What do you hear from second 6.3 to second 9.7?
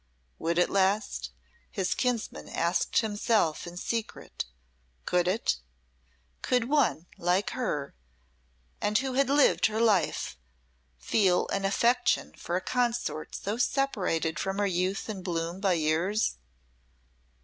Could one, like her, and who had lived